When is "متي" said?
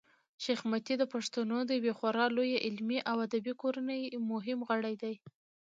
0.71-0.95